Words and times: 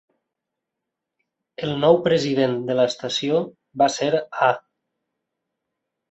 El 1.67 1.73
nou 1.83 1.97
president 2.07 2.55
de 2.69 2.77
l'estació 2.79 3.41
va 3.83 3.89
ser 3.97 4.09
A. 4.47 4.49